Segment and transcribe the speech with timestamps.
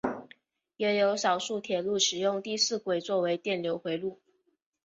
[0.77, 4.19] 也有少数铁路使用第四轨作为电流回路。